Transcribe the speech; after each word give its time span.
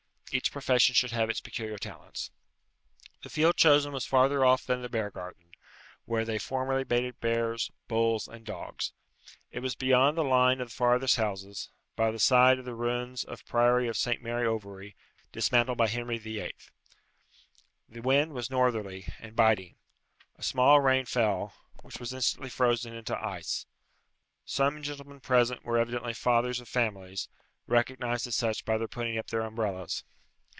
Each 0.33 0.49
profession 0.49 0.95
should 0.95 1.11
have 1.11 1.29
its 1.29 1.41
peculiar 1.41 1.77
talents. 1.77 2.31
The 3.21 3.29
field 3.29 3.57
chosen 3.57 3.91
was 3.91 4.05
farther 4.05 4.45
off 4.45 4.65
than 4.65 4.81
the 4.81 4.87
bear 4.87 5.09
garden, 5.09 5.51
where 6.05 6.23
they 6.23 6.37
formerly 6.39 6.85
baited 6.85 7.19
bears, 7.19 7.69
bulls, 7.89 8.29
and 8.29 8.45
dogs; 8.45 8.93
it 9.51 9.59
was 9.59 9.75
beyond 9.75 10.15
the 10.17 10.23
line 10.23 10.61
of 10.61 10.69
the 10.69 10.73
farthest 10.73 11.17
houses, 11.17 11.67
by 11.97 12.11
the 12.11 12.17
side 12.17 12.59
of 12.59 12.63
the 12.63 12.73
ruins 12.75 13.25
of 13.25 13.39
the 13.39 13.43
Priory 13.43 13.89
of 13.89 13.97
Saint 13.97 14.21
Mary 14.23 14.47
Overy, 14.47 14.95
dismantled 15.33 15.77
by 15.77 15.89
Henry 15.89 16.17
VIII. 16.17 16.55
The 17.89 18.01
wind 18.01 18.31
was 18.31 18.49
northerly, 18.49 19.07
and 19.19 19.35
biting; 19.35 19.75
a 20.37 20.43
small 20.43 20.79
rain 20.79 21.03
fell, 21.03 21.55
which 21.81 21.99
was 21.99 22.13
instantly 22.13 22.49
frozen 22.49 22.93
into 22.93 23.21
ice. 23.21 23.65
Some 24.45 24.81
gentlemen 24.81 25.19
present 25.19 25.65
were 25.65 25.77
evidently 25.77 26.13
fathers 26.13 26.61
of 26.61 26.69
families, 26.69 27.27
recognized 27.67 28.27
as 28.27 28.35
such 28.37 28.63
by 28.63 28.77
their 28.77 28.87
putting 28.87 29.17
up 29.17 29.27
their 29.27 29.41
umbrellas. 29.41 30.05